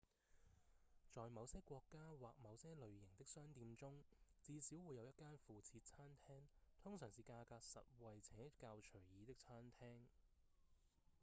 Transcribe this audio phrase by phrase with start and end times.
[1.13, 4.01] 在某些國家或某些類型的商店中
[4.41, 6.41] 至少會有一間附設餐廳
[6.81, 9.99] 通常是價格實惠且較隨意的餐廳